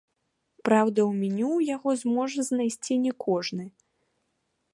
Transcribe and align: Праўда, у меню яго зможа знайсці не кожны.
Праўда, 0.69 0.99
у 1.09 1.11
меню 1.19 1.51
яго 1.75 1.89
зможа 2.05 2.39
знайсці 2.49 2.93
не 3.05 3.11
кожны. 3.27 3.65